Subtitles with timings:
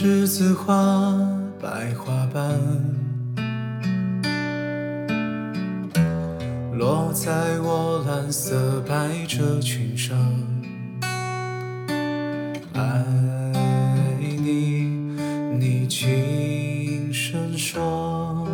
[0.00, 1.12] 栀子花，
[1.60, 2.54] 白花瓣，
[6.72, 10.16] 落在我蓝色百褶裙上。
[12.74, 13.04] 爱
[14.20, 15.16] 你，
[15.58, 18.46] 你轻声说。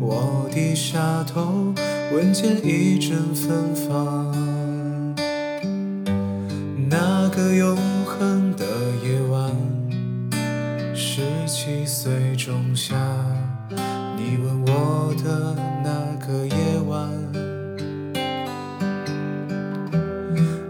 [0.00, 1.74] 我低下头，
[2.10, 4.34] 闻见一阵芬芳。
[6.88, 7.76] 那个永
[11.74, 12.94] 七岁仲夏，
[14.16, 15.90] 你吻我的那
[16.24, 16.54] 个夜
[16.86, 17.10] 晚，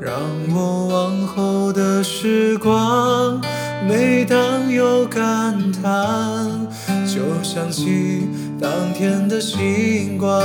[0.00, 0.14] 让
[0.48, 3.38] 我往后的时光，
[3.86, 6.66] 每当有感叹，
[7.06, 8.27] 就想起
[8.58, 10.41] 当天的星光。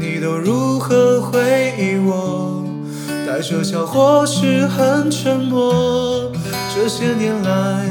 [0.00, 2.64] 你都如何回忆我？
[3.26, 6.32] 带着笑或是很沉默。
[6.74, 7.90] 这些年来，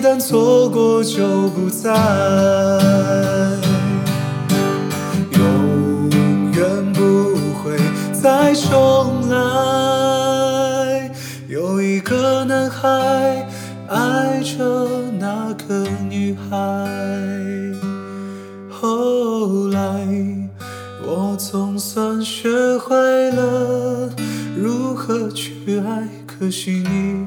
[0.00, 1.90] 一旦错过就不再。
[5.32, 7.76] 永远不会
[8.10, 11.12] 再重来。
[11.48, 13.46] 有一个男孩
[13.88, 16.56] 爱着那个女孩，
[18.70, 19.78] 后来
[21.04, 24.08] 我总算学会了
[24.56, 27.26] 如何去爱，可惜你